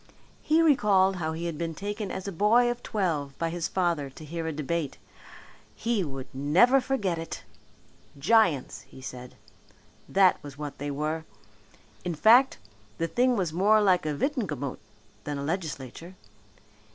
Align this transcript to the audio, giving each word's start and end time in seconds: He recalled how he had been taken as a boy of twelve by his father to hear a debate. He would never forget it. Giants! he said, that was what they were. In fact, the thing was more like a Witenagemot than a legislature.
He 0.41 0.63
recalled 0.63 1.17
how 1.17 1.33
he 1.33 1.45
had 1.45 1.59
been 1.59 1.75
taken 1.75 2.09
as 2.09 2.27
a 2.27 2.31
boy 2.31 2.71
of 2.71 2.81
twelve 2.81 3.37
by 3.37 3.51
his 3.51 3.67
father 3.67 4.09
to 4.09 4.25
hear 4.25 4.47
a 4.47 4.51
debate. 4.51 4.97
He 5.75 6.03
would 6.03 6.25
never 6.33 6.81
forget 6.81 7.19
it. 7.19 7.43
Giants! 8.17 8.81
he 8.89 8.99
said, 8.99 9.35
that 10.09 10.41
was 10.41 10.57
what 10.57 10.79
they 10.79 10.89
were. 10.89 11.23
In 12.03 12.15
fact, 12.15 12.57
the 12.97 13.07
thing 13.07 13.35
was 13.35 13.53
more 13.53 13.79
like 13.79 14.07
a 14.07 14.15
Witenagemot 14.15 14.79
than 15.23 15.37
a 15.37 15.43
legislature. 15.43 16.15